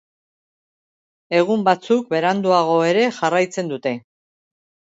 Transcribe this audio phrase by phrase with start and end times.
[1.41, 3.97] Egun batzuk beranduago ere jarraitzen dute.